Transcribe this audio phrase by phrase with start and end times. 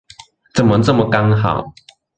[0.55, 1.73] 怎麼這麼剛好